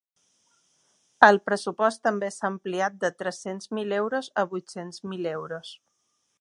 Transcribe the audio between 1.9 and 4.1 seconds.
també s’ha ampliat de tres-cents mil